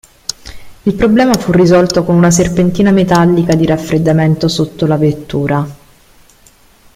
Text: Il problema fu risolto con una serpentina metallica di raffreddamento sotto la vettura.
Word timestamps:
Il 0.81 0.95
problema 0.95 1.35
fu 1.35 1.51
risolto 1.51 2.03
con 2.03 2.15
una 2.15 2.31
serpentina 2.31 2.89
metallica 2.89 3.53
di 3.53 3.67
raffreddamento 3.67 4.47
sotto 4.47 4.87
la 4.87 4.97
vettura. 4.97 5.75